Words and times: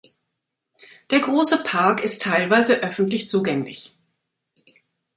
Der 1.11 1.19
grosse 1.19 1.61
Park 1.61 2.03
ist 2.03 2.23
teilweise 2.23 2.81
öffentlich 2.81 3.29
zugänglich. 3.29 3.93